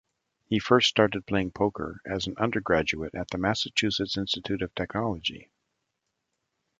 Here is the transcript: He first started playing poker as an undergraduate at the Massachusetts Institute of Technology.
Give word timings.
He 0.47 0.57
first 0.57 0.89
started 0.89 1.27
playing 1.27 1.51
poker 1.51 2.01
as 2.07 2.25
an 2.25 2.35
undergraduate 2.39 3.13
at 3.13 3.27
the 3.27 3.37
Massachusetts 3.37 4.17
Institute 4.17 4.63
of 4.63 4.73
Technology. 4.73 5.51